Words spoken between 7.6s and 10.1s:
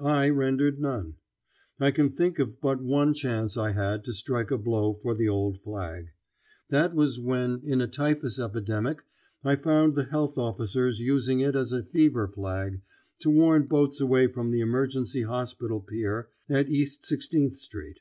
in a typhus epidemic I found the